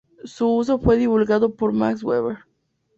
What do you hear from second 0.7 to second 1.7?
fue divulgado